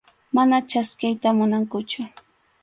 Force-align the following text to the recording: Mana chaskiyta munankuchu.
Mana 0.35 0.57
chaskiyta 0.69 1.29
munankuchu. 1.37 2.01